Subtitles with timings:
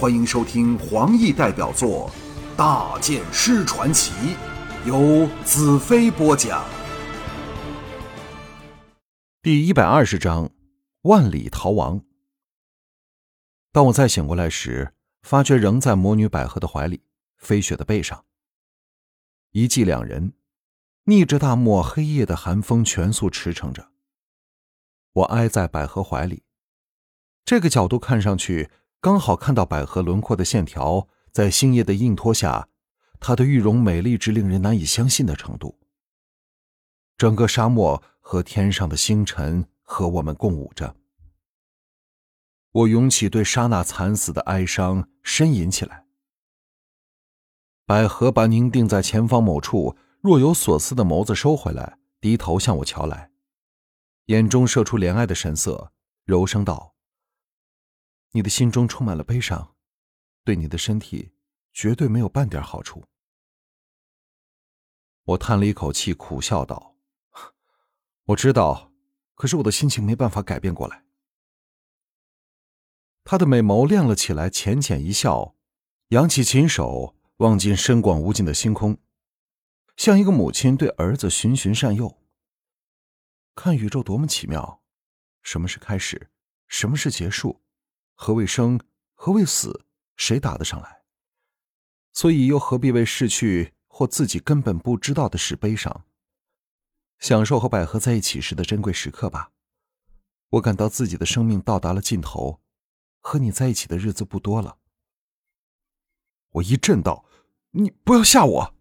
[0.00, 2.10] 欢迎收听黄奕代表作
[2.56, 4.12] 《大剑师传奇》，
[4.86, 6.64] 由子飞播讲。
[9.42, 10.50] 第一百二十章：
[11.02, 12.02] 万里逃亡。
[13.72, 17.02] 当我再醒过来时，发觉仍在魔女百合的怀里，
[17.36, 18.24] 飞雪的背上。
[19.50, 20.32] 一骑两人，
[21.04, 23.90] 逆着大漠黑夜的寒风，全速驰骋着。
[25.12, 26.44] 我挨在百合怀里，
[27.44, 28.70] 这个角度看上去。
[29.02, 32.68] 刚好看到百合轮廓的线条，在星夜的映托下，
[33.18, 35.78] 她的玉容美丽至令人难以相信的程度。
[37.16, 40.94] 整个沙漠和天上的星辰和我们共舞着。
[42.72, 46.04] 我涌起对莎娜惨死的哀伤，呻吟起来。
[47.86, 53.30] 百合把凝定在前方某处若有所思的眸子收回来，低头向我瞧来，
[54.26, 55.90] 眼中射出怜爱的神色，
[56.26, 56.94] 柔声道。
[58.32, 59.74] 你的心中充满了悲伤，
[60.44, 61.32] 对你的身体
[61.72, 63.04] 绝对没有半点好处。
[65.24, 66.96] 我叹了一口气，苦笑道
[68.26, 68.92] ：“我知道，
[69.34, 71.04] 可是我的心情没办法改变过来。”
[73.24, 75.56] 他的美眸亮了起来，浅浅一笑，
[76.08, 78.98] 扬起琴手，望进深广无尽的星空，
[79.96, 82.20] 像一个母亲对儿子循循善诱。
[83.54, 84.82] 看宇宙多么奇妙，
[85.42, 86.30] 什么是开始，
[86.66, 87.60] 什么是结束？
[88.22, 88.78] 何为生？
[89.14, 89.86] 何为死？
[90.14, 91.04] 谁答得上来？
[92.12, 96.04] 所以又何必为逝去或自己根本不知道的事悲伤？
[97.18, 99.52] 享受和百合在一起时的珍贵时刻吧。
[100.50, 102.60] 我感到自己的生命到达了尽头，
[103.20, 104.76] 和你在一起的日子不多了。
[106.50, 107.24] 我一震道
[107.72, 108.74] ：“你不要吓我！”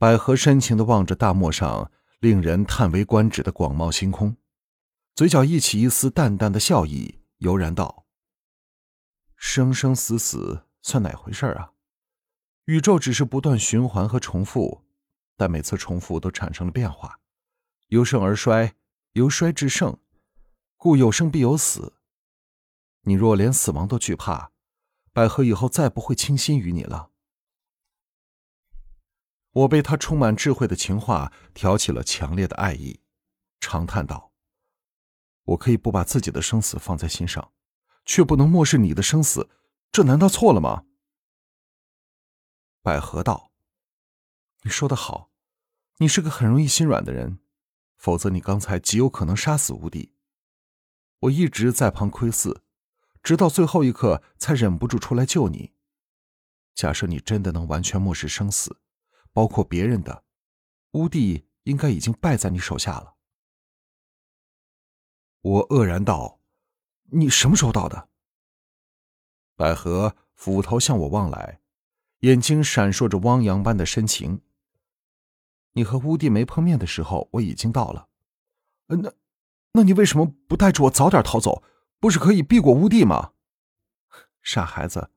[0.00, 4.38] 百合深情的望着大漠上令人叹为观止的广袤星空，
[5.14, 7.20] 嘴角溢起一丝淡淡的笑意。
[7.46, 8.04] 悠然道
[9.38, 11.70] ：“生生死死算哪回事啊？
[12.64, 14.82] 宇宙只是不断循环和重复，
[15.36, 17.20] 但每次重复都产生了变化，
[17.86, 18.74] 由盛而衰，
[19.12, 19.96] 由衰至盛，
[20.76, 21.94] 故有生必有死。
[23.02, 24.50] 你若连死亡都惧怕，
[25.12, 27.12] 百合以后再不会倾心于你了。”
[29.54, 33.00] 我被他充满智慧的情话挑起了强烈的爱意，
[33.60, 34.32] 长叹道。
[35.46, 37.52] 我可以不把自己的生死放在心上，
[38.04, 39.48] 却不能漠视你的生死，
[39.90, 40.84] 这难道错了吗？
[42.82, 43.52] 百合道
[44.62, 45.30] ：“你说的好，
[45.98, 47.38] 你是个很容易心软的人，
[47.96, 50.12] 否则你刚才极有可能杀死无敌。
[51.20, 52.60] 我一直在旁窥伺，
[53.22, 55.72] 直到最后一刻才忍不住出来救你。
[56.74, 58.80] 假设你真的能完全漠视生死，
[59.32, 60.24] 包括别人的，
[60.92, 63.14] 乌帝应该已经败在你手下了。”
[65.46, 66.40] 我愕然道
[67.12, 68.08] ：“你什么时候到的？”
[69.54, 71.60] 百合斧头向我望来，
[72.20, 74.40] 眼睛闪烁着汪洋般的深情。
[75.74, 78.08] 你和乌帝没碰面的时候，我已经到了。
[78.86, 79.12] 那，
[79.74, 81.62] 那你为什么不带着我早点逃走？
[82.00, 83.32] 不是可以避过乌帝吗？
[84.42, 85.10] 傻孩子，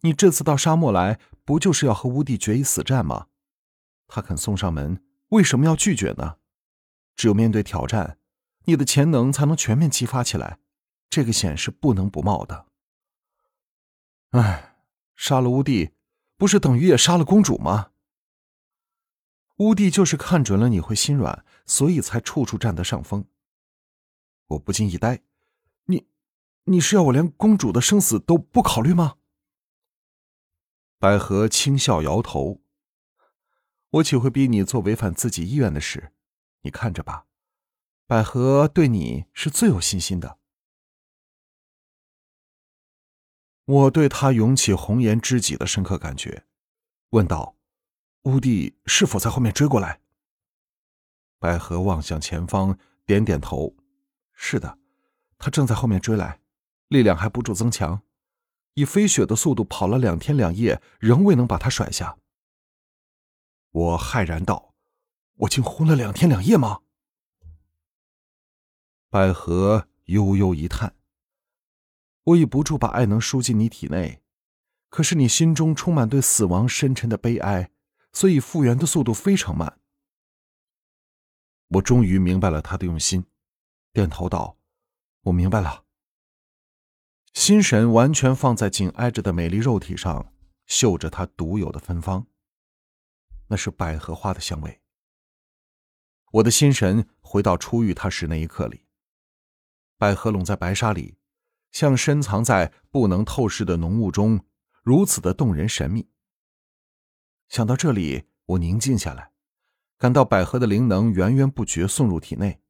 [0.00, 3.26] 你这次到沙漠来，不就是要和乌帝决一死战吗？
[4.06, 6.38] 他肯送上门，为什么要拒绝呢？
[7.14, 8.18] 只有面对挑战。
[8.64, 10.58] 你的潜能才能全面激发起来，
[11.10, 12.66] 这个险是不能不冒的。
[14.30, 14.76] 哎，
[15.16, 15.90] 杀了乌帝，
[16.36, 17.90] 不是等于也杀了公主吗？
[19.58, 23.26] 乌帝就是看准了你会心软，所以才处处占得上风。
[24.46, 25.22] 我不禁一呆，
[25.84, 26.06] 你，
[26.64, 29.16] 你是要我连公主的生死都不考虑吗？
[30.98, 32.62] 百合轻笑摇头，
[33.90, 36.12] 我岂会逼你做违反自己意愿的事？
[36.62, 37.26] 你看着吧。
[38.12, 40.38] 百合对你是最有信心的。
[43.64, 46.44] 我对他涌起红颜知己的深刻感觉，
[47.12, 47.56] 问道
[48.24, 50.02] ：“乌帝是否在后面追过来？”
[51.40, 53.74] 百合望向前方，点点头
[54.36, 54.78] ：“是的，
[55.38, 56.42] 他正在后面追来，
[56.88, 58.02] 力量还不住增强，
[58.74, 62.18] 以飞雪的速度跑了两天两夜，仍未能把他甩下。”
[63.72, 64.74] 我骇然道
[65.36, 66.82] ：“我竟昏了两天两夜吗？”
[69.12, 70.96] 百合悠悠一叹
[72.24, 74.22] ：“我已不住把爱能输进你体内，
[74.88, 77.70] 可是你心中充满对死亡深沉的悲哀，
[78.14, 79.78] 所以复原的速度非常慢。”
[81.68, 83.26] 我终于明白了他的用心，
[83.92, 84.56] 点头道
[85.24, 85.84] ：“我明白了。”
[87.34, 90.32] 心神完全放在紧挨着的美丽肉体上，
[90.64, 92.26] 嗅着它独有的芬芳，
[93.48, 94.80] 那是百合花的香味。
[96.32, 98.86] 我的心神回到初遇他时那一刻里。
[100.02, 101.16] 百合拢在白纱里，
[101.70, 104.44] 像深藏在不能透视的浓雾中，
[104.82, 106.10] 如此的动人神秘。
[107.48, 109.30] 想到这里，我宁静下来，
[109.98, 112.60] 感到百合的灵能源源不绝送入体内。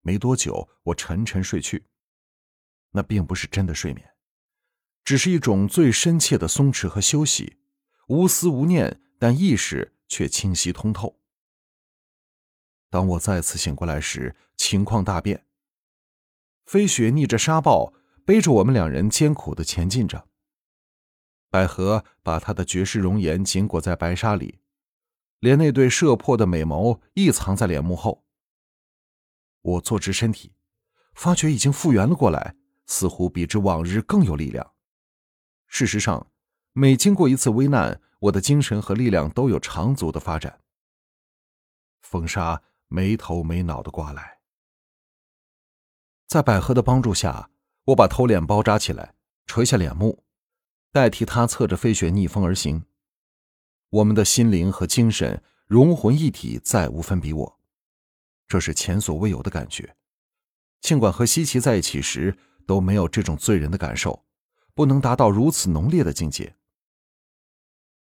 [0.00, 1.86] 没多久，我沉沉睡去。
[2.90, 4.10] 那并不是真的睡眠，
[5.04, 7.58] 只是一种最深切的松弛和休息，
[8.08, 11.20] 无思无念，但意识却清晰通透。
[12.88, 15.46] 当我再次醒过来时，情况大变。
[16.70, 17.92] 飞雪逆着沙暴，
[18.24, 20.28] 背着我们两人艰苦的前进着。
[21.48, 24.60] 百合把她的绝世容颜紧裹在白纱里，
[25.40, 28.24] 连那对射破的美眸亦藏在脸幕后。
[29.62, 30.54] 我坐直身体，
[31.12, 32.54] 发觉已经复原了过来，
[32.86, 34.74] 似乎比之往日更有力量。
[35.66, 36.30] 事实上，
[36.72, 40.60] 每经过一次危难，我的精神和力量都有长足的发展。
[42.00, 44.38] 风沙没头没脑的刮来，
[46.30, 47.50] 在百合的帮助下，
[47.86, 49.16] 我把头脸包扎起来，
[49.46, 50.22] 垂下脸目，
[50.92, 52.84] 代替他侧着飞雪逆风而行。
[53.88, 57.60] 我们的心灵和精神融魂一体，再无分彼我。
[58.46, 59.96] 这是前所未有的感觉，
[60.80, 64.24] 尽管和西奇在一起时都没有这种醉人的感受，
[64.72, 66.54] 不能达到如此浓烈的境界。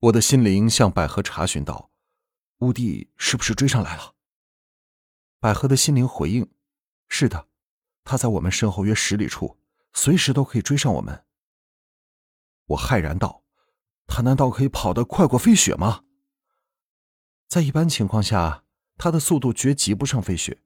[0.00, 1.92] 我的心灵向百合查询道
[2.58, 4.16] ：“乌帝是不是追上来了？”
[5.38, 6.50] 百合的心灵回应
[7.06, 7.46] ：“是的，
[8.08, 9.58] 他在我们身后约十里处，
[9.92, 11.24] 随时都可以追上我们。”
[12.68, 13.42] 我骇然道
[14.08, 16.04] ：“他难道可以跑得快过飞雪吗？”
[17.46, 18.64] 在一般情况下。
[19.00, 20.60] 他的速度绝及不上飞雪，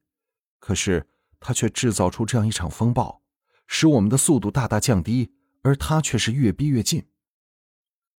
[0.58, 1.06] 可是
[1.38, 3.20] 他却制造出这样一场风暴，
[3.66, 7.06] 使我们的速度大大降低，而他却是越逼越近。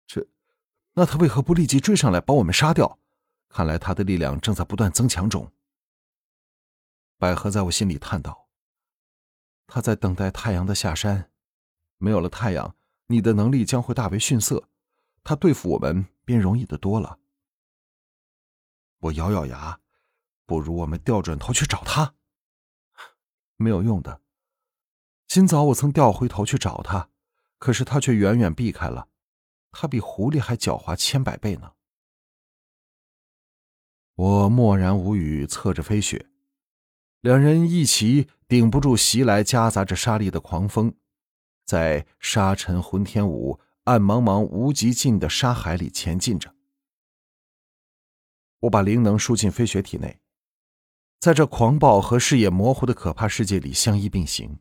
[0.07, 0.29] 这，
[0.93, 2.99] 那他为何不立即追上来把我们杀掉？
[3.49, 5.51] 看来他的力量正在不断增强中。
[7.17, 8.42] 百合在我心里叹道
[9.75, 11.31] ：“他在等待太阳的下山，
[11.97, 12.77] 没有了太阳，
[13.07, 14.69] 你的能力将会大为逊色，
[15.25, 17.19] 他对付我们便容易的多了。”
[19.01, 19.81] 我咬咬牙。
[20.45, 22.15] 不如我们调转头去找他，
[23.57, 24.21] 没有用的。
[25.27, 27.09] 今早我曾调回头去找他，
[27.57, 29.09] 可是他却远远避开了。
[29.71, 31.73] 他比狐狸还狡猾千百倍呢。
[34.17, 36.29] 我默然无语，侧着飞雪，
[37.21, 40.95] 两人一齐顶不住袭来夹杂着沙砾的狂风，
[41.65, 46.55] 在沙尘浑天舞、暗茫茫无极尽的沙海里前进着。
[48.59, 50.21] 我把灵能输进飞雪体内。
[51.19, 54.59] 在这狂暴和视野模糊的可怕世界里相依并行，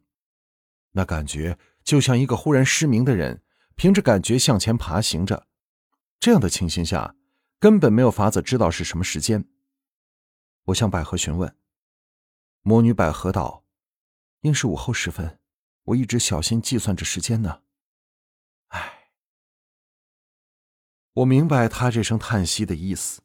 [0.91, 3.43] 那感觉就像一个忽然失明的人
[3.75, 5.47] 凭着感觉向前爬行着。
[6.17, 7.13] 这样的情形下，
[7.59, 9.43] 根本没有法子知道是什么时间。
[10.67, 11.53] 我向百合询问，
[12.61, 13.60] 魔女百合道
[14.41, 15.39] ：“应是午后时分，
[15.85, 17.61] 我一直小心计算着时间呢。”
[18.69, 19.11] 唉，
[21.13, 23.21] 我明白他这声叹息的意思。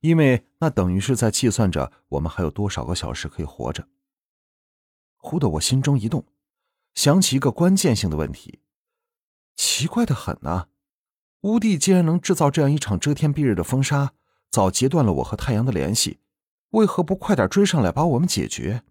[0.00, 3.88] 因为那等于是在计算着我们还有多少个小时可以活着。
[5.16, 6.26] 忽的我心中一动，
[6.92, 8.60] 想起一个关键性的问题：
[9.56, 10.68] 奇怪的很呢，
[11.40, 14.12] 乌帝既然能制造这样一场遮天蔽日的风沙，
[14.50, 16.20] 早截断了我和太阳的联系，
[16.72, 18.84] 为何不快点追上来把我们解决？